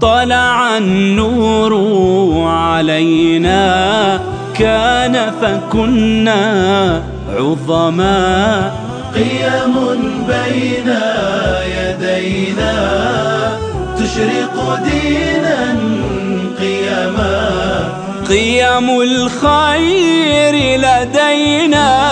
[0.00, 1.74] طلع النور
[2.48, 4.20] علينا.
[4.58, 7.02] كان فكنا
[7.36, 8.70] عظما.
[9.14, 9.74] قيم
[10.28, 10.94] بين
[11.76, 12.74] يدينا.
[13.98, 15.76] تشرق دينا
[16.60, 17.48] قيما
[18.28, 22.10] قيم الخير لدينا.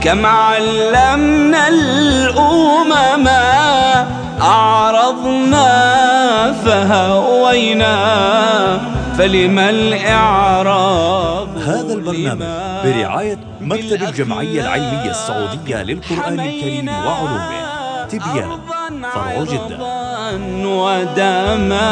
[0.00, 3.28] كم علمنا الأمم
[4.42, 5.97] أعرضنا
[6.68, 7.96] فهوينا
[9.18, 12.42] فلما الإعراض هذا البرنامج
[12.84, 17.50] برعاية مكتب الجمعية العلمية السعودية للقرآن الكريم وعلومه.
[18.08, 18.50] تبيان.
[19.14, 19.78] فرع جدة.
[20.66, 21.88] ودما.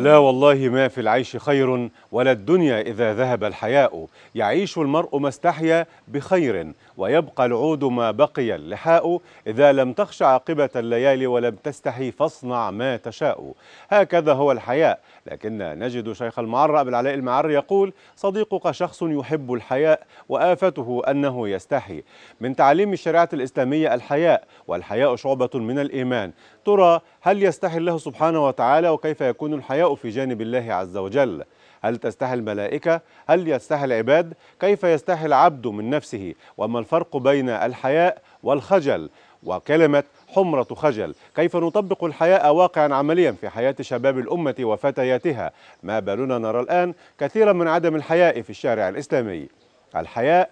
[0.00, 4.06] فلا والله ما في العيش خير ولا الدنيا إذا ذهب الحياء.
[4.34, 9.20] يعيش المرء ما استحيا بخير ويبقى العود ما بقي اللحاء.
[9.46, 13.52] إذا لم تخش عاقبة الليالي ولم تستحي فاصنع ما تشاء.
[13.88, 15.00] هكذا هو الحياء.
[15.26, 22.02] لكن نجد شيخ المعر أبو العلاء المعر يقول صديقك شخص يحب الحياء وآفته أنه يستحي.
[22.40, 26.32] من تعليم الشريعة الإسلامية الحياء والحياء شعبة من الإيمان.
[26.70, 31.44] ترى هل يستحي الله سبحانه وتعالى وكيف يكون الحياء في جانب الله عز وجل
[31.82, 38.22] هل تستحي الملائكة؟ هل يستحي العباد؟ كيف يستحي العبد من نفسه؟ وما الفرق بين الحياء
[38.42, 39.10] والخجل؟
[39.42, 46.38] وكلمة حمرة خجل كيف نطبق الحياء واقعا عمليا في حياة شباب الأمة وفتياتها ما بالنا
[46.38, 49.48] نرى الآن كثيرا من عدم الحياء في الشارع الإسلامي
[49.96, 50.50] الحياء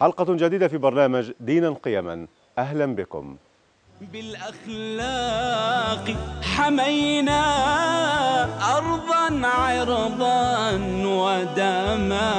[0.00, 2.26] حلقة جديدة في برنامج دينا قيما
[2.58, 3.36] أهلا بكم
[4.00, 5.64] بالأخلاق
[6.42, 7.42] حمينا
[8.76, 10.72] أرضا عرضا
[11.04, 12.30] ودما.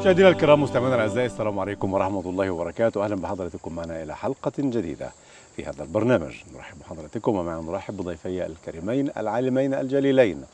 [0.00, 3.04] مشاهدينا الكرام مستمعينا الأعزاء السلام عليكم ورحمة الله وبركاته.
[3.04, 5.10] أهلا بحضراتكم معنا إلى حلقة جديدة
[5.56, 6.34] في هذا البرنامج.
[6.54, 10.44] نرحب بحضراتكم ومعنا نرحب بضيفي الكريمين العالمين الجليلين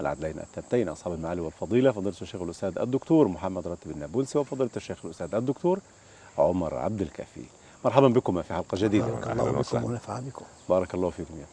[0.00, 5.34] العدلين التامتين أصحاب المعالي والفضيلة فضيلة الشيخ الأستاذ الدكتور محمد راتب النابلسي وفضيلة الشيخ الأستاذ
[5.34, 5.78] الدكتور
[6.38, 7.42] عمر عبد الكافي
[7.84, 9.06] مرحبا بكم في حلقة جديدة.
[9.06, 10.44] بارك الله بكم ونفع بكم.
[10.68, 11.46] بارك الله فيكم يا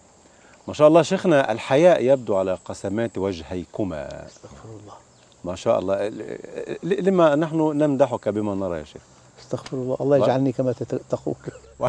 [0.68, 4.26] ما شاء الله شيخنا الحياء يبدو على قسمات وجهيكما.
[4.26, 4.94] استغفر الله.
[5.44, 6.08] ما شاء الله.
[6.84, 9.02] لما نحن نمدحك بما نرى يا شيخ.
[9.42, 9.98] استغفر الله.
[10.02, 11.36] الله يجعلني كما تت- تقول.
[11.80, 11.88] و-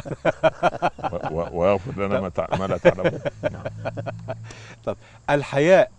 [1.30, 3.20] و- ويغفر لنا ما لا تعلمون.
[4.84, 4.96] طب
[5.30, 5.90] الحياء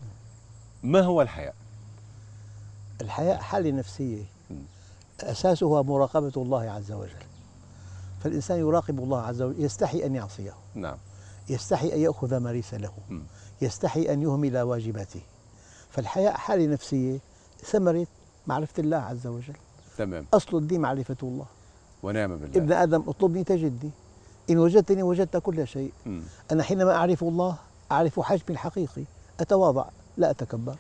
[0.83, 1.53] ما هو الحياء؟
[3.01, 4.23] الحياء حالة نفسية.
[5.23, 5.25] م.
[5.25, 7.25] أساسها مراقبة الله عز وجل.
[8.23, 10.53] فالإنسان يراقب الله عز وجل يستحي أن يعصيه.
[10.75, 10.97] نعم.
[11.49, 12.91] يستحي أن يأخذ ما ليس له.
[13.09, 13.19] م.
[13.61, 15.21] يستحي أن يهمل واجباته.
[15.89, 17.19] فالحياء حالة نفسية
[17.65, 18.07] ثمرة
[18.47, 19.55] معرفة الله عز وجل.
[19.97, 20.25] تمام.
[20.33, 21.45] أصل الدين معرفة الله.
[22.03, 22.57] ونعم بالله.
[22.57, 23.91] ابن آدم اطلبني تجدني
[24.49, 25.91] إن وجدتني وجدت كل شيء.
[26.05, 26.23] مم.
[26.51, 27.57] أنا حينما أعرف الله
[27.91, 29.03] أعرف حجمي الحقيقي.
[29.39, 29.85] أتواضع
[30.17, 30.75] لا أتكبر.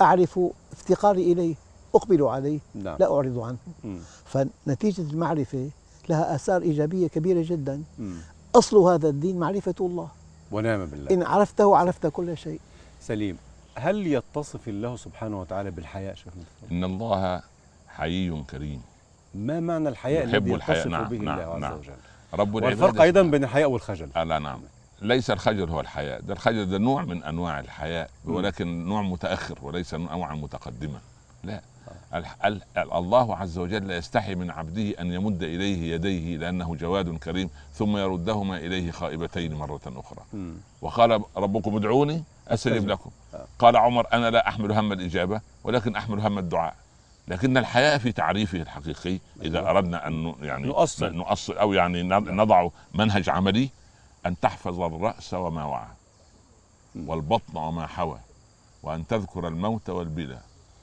[0.00, 0.40] أعرف
[0.72, 1.54] افتقاري إليه.
[1.96, 2.96] أقبل عليه نعم.
[3.00, 3.56] لا أعرض عنه.
[3.84, 3.98] مم.
[4.24, 5.70] فنتيجة المعرفة
[6.08, 7.82] لها آثار إيجابية كبيرة جدا.
[7.98, 8.16] مم.
[8.54, 10.08] أصل هذا الدين معرفة الله.
[10.52, 11.10] ونعم بالله.
[11.10, 12.60] إن عرفته عرفت كل شيء.
[13.00, 13.36] سليم
[13.78, 16.42] هل يتصف الله سبحانه وتعالى بالحياء شيخنا؟
[16.72, 17.42] إن الله
[17.88, 18.82] حيي كريم.
[19.34, 21.78] ما معنى الحياء يحب الذي الحياء، يتصف نعم، به نعم، الله عز نعم.
[21.78, 21.92] وجل؟
[22.34, 24.08] رب والفرق سبحانه- بين الحياء والخجل.
[24.16, 24.60] آه لا نعم.
[25.02, 26.20] ليس الخجل هو الحياء.
[26.20, 28.10] ده الخجل ده نوع من أنواع الحياء.
[28.24, 30.98] ولكن نوع متأخر وليس نوعا متقدما.
[31.44, 31.62] لا.
[32.76, 38.56] الله عز وجل يستحي من عبده أن يمد إليه يديه لأنه جواد كريم ثم يردهما
[38.56, 40.24] إليه خائبتين مرة أخرى.
[40.82, 42.88] وقال ربكم ادعوني أستجب.
[42.88, 43.10] لكم
[43.58, 46.74] قال عمر أنا لا أحمل هم الإجابة ولكن أحمل هم الدعاء
[47.28, 49.70] لكن الحياء في تعريفه الحقيقي إذا أيوة.
[49.70, 51.14] أردنا أن يعني نؤصل.
[51.14, 53.68] نؤصل أو يعني ن- نضع منهج عملي
[54.26, 55.86] أن تحفظ الرأس وما وعى.
[56.96, 58.18] والبطن وما حوى
[58.82, 60.38] وأن تذكر الموت والبلى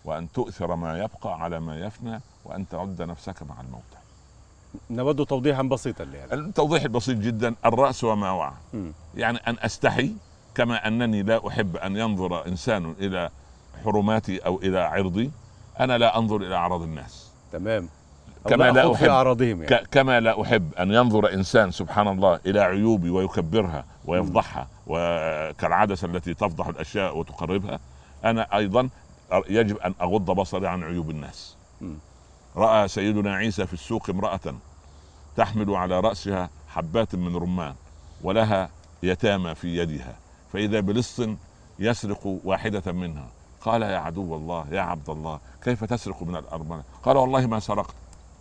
[0.05, 3.97] وأن تؤثر ما يبقى على ما يفنى وأن تعد نفسك مع الموتى.
[4.89, 6.33] نود توضيحا بسيطا لهذا.
[6.33, 8.51] التوضيح البسيط جدا الرأس وما وعى.
[9.15, 10.11] يعني أن أستحي
[10.55, 13.29] كما أنني لا أحب أن ينظر إنسان إلى
[13.85, 15.31] حرماتي أو إلى عرضي
[15.79, 17.31] أنا لا أنظر إلى أعراض الناس.
[17.51, 17.89] تمام.
[18.45, 19.65] أو كما لا أحب أعراضهم يعني.
[19.65, 26.33] ك- كما لا أحب أن ينظر إنسان سبحان الله إلى عيوبي ويكبرها ويفضحها وكالعدسه التي
[26.33, 27.79] تفضح الأشياء وتقربها
[28.25, 28.89] أنا أيضا
[29.31, 31.55] يجب أن أغض بصري عن عيوب الناس.
[32.55, 34.55] رأى سيدنا عيسى في السوق امرأة
[35.35, 37.75] تحمل على رأسها حبات من رمان
[38.21, 38.69] ولها
[39.03, 40.15] يتامى في يدها
[40.53, 41.21] فإذا بلص
[41.79, 43.27] يسرق واحدة منها.
[43.61, 47.95] قال يا عدو الله يا عبد الله كيف تسرق من الارمله قال والله ما سرقت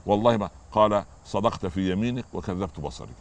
[0.06, 3.14] والله ما قال صدقت في يمينك وكذبت بصري.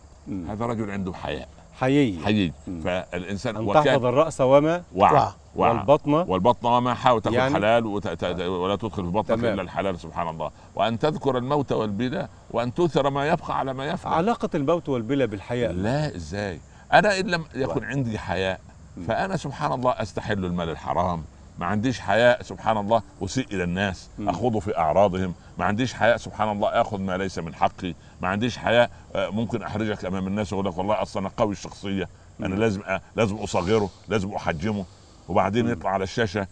[0.47, 1.49] هذا رجل عنده حياء.
[1.79, 2.19] حيي.
[2.25, 2.53] حيي.
[2.83, 6.13] فالإنسان أن تحفظ الرأس وما وعى والبطن.
[6.13, 8.23] والبطن وما حاول تاكل يعني- حلال وت...
[8.41, 9.53] ولا تدخل في بطنك تمام.
[9.53, 10.51] إلا الحلال سبحان الله.
[10.75, 15.71] وأن تذكر الموت والبلى وأن تؤثر ما يبقى على ما يفنى علاقة الموت والبلا بالحياء
[15.71, 16.59] لا إزاي؟
[16.93, 18.59] أنا إن لم يكن عندي حياء
[19.07, 21.23] فأنا سبحان الله أستحل المال الحرام.
[21.59, 24.09] ما عنديش حياء سبحان الله أسيء إلى الناس.
[24.19, 25.33] أخوض في أعراضهم.
[25.57, 27.93] ما عنديش حياء سبحان الله آخذ ما ليس من حقي.
[28.21, 32.09] ما عنديش حياء آه، ممكن أحرجك أمام الناس واقول لك والله أصلا أنا قوي الشخصية.
[32.39, 32.55] أنا.
[32.55, 34.85] لازم أ- لازم أصغره لازم أحجمه.
[35.29, 36.47] وبعدين يطلع على الشاشة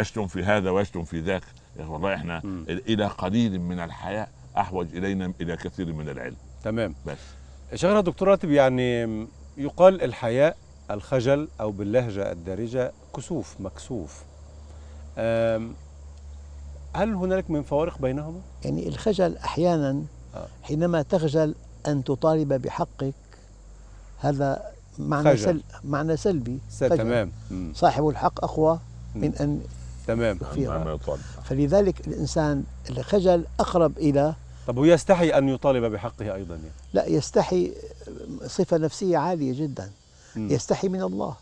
[0.00, 1.42] يشتم في هذا ويشتم في ذاك.
[1.78, 2.42] والله إحنا.
[2.68, 4.28] إلى قليل من الحياء
[4.58, 6.36] أحوج إلينا إلى كثير من العلم.
[6.64, 6.94] تمام.
[7.06, 7.18] بس.
[7.74, 9.26] شيخنا دكتور راتب يعني
[9.56, 10.56] يقال الحياء
[10.90, 14.22] الخجل أو باللهجة الدارجة كسوف مكسوف
[16.96, 20.02] هل هنالك من فوارق بينهما؟ يعني الخجل أحيانا
[20.34, 20.46] آه.
[20.62, 21.54] حينما تخجل
[21.86, 23.14] أن تطالب بحقك
[24.18, 24.62] هذا
[24.98, 25.44] معنى خجل.
[25.44, 26.98] سل معنى سلبي خجل.
[26.98, 27.32] تمام.
[27.74, 28.78] صاحب الحق أقوى
[29.14, 29.34] من.
[29.34, 29.60] أن
[30.06, 30.38] تمام
[31.44, 34.34] فلذلك الإنسان الخجل أقرب إلى
[34.66, 36.68] طب هو يستحي أن يطالب بحقه أيضا يعني.
[36.92, 37.72] لا يستحي
[38.46, 39.90] صفة نفسية عالية جدا.
[40.36, 41.36] يستحي من الله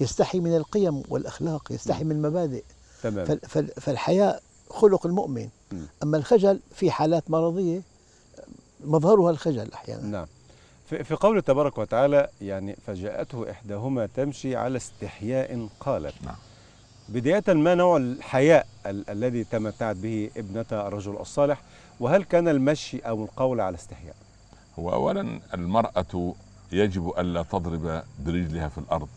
[0.00, 2.64] يستحي من القيم والأخلاق يستحي من المبادئ.
[3.02, 3.24] تمام.
[3.26, 5.48] فال- فال- فالحياء خلق المؤمن.
[6.02, 7.80] أما الخجل في حالات مرضية
[8.84, 10.02] مظهرها الخجل أحيانا.
[10.02, 10.26] نعم.
[10.90, 16.14] في في قوله تبارك وتعالى يعني فجاءته إحداهما تمشي على استحياء قالت.
[16.24, 16.36] نعم.
[17.08, 21.62] بداية ما نوع الحياء ال- الذي تمتعت به ابنة الرجل الصالح؟
[22.00, 24.16] وهل كان المشي أو القول على استحياء؟
[24.78, 26.34] هو اولا المرأة
[26.72, 29.08] يجب الا تضرب برجلها في الأرض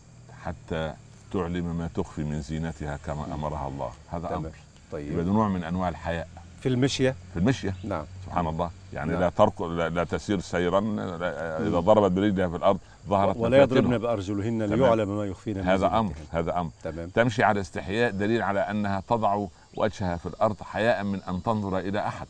[0.42, 0.94] حتى
[1.32, 3.90] تعلم ما تخفي من زينتها كما أمرها الله.
[4.10, 4.40] هذا تمام.
[4.40, 4.52] يبقى
[4.92, 5.16] طيب.
[5.16, 6.28] ده نوع من أنواع الحياء.
[6.60, 7.74] في المشية؟ في المشية.
[7.84, 8.04] نعم.
[8.26, 8.70] سبحان الله.
[8.92, 9.20] يعني نعم.
[9.20, 13.98] لا ترك لا, لا تسير سيرا لا- إذا ضربت برجلها في الأرض ظهرت ولا يضربن.
[13.98, 14.62] بأرجلهن.
[14.62, 16.12] ليعلم ما يخفين من هذا زينتهن.
[16.30, 16.70] هذا أمر.
[16.84, 17.08] تمام.
[17.08, 22.06] تمشي على استحياء دليل على أنها تضع وجهها في الأرض حياء من أن تنظر إلى
[22.06, 22.26] أحد.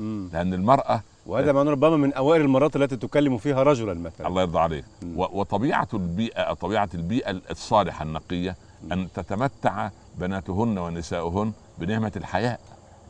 [0.00, 0.28] مم.
[0.32, 4.58] لأن المرأة وهذا معناه ربما من أوائل المرات التي تكلم فيها رجلا مثلا الله يرضى
[4.58, 4.84] عليك
[5.16, 8.56] وطبيعة البيئة طبيعة البيئة الصالحة النقية
[8.92, 12.60] أن تتمتع بناتهن ونساؤهن بنعمة الحياء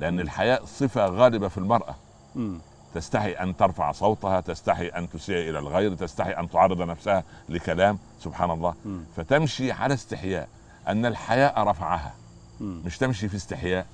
[0.01, 1.95] لأن الحياء صفة غالبة في المرأة
[2.37, 2.59] مم.
[2.95, 8.51] تستحي أن ترفع صوتها تستحي أن تسيء إلى الغير تستحي أن تعرض نفسها لكلام سبحان
[8.51, 8.75] الله.
[9.17, 10.49] فتمشي على استحياء
[10.89, 12.15] أن الحياء رفعها.
[12.61, 13.87] مش تمشي في استحياء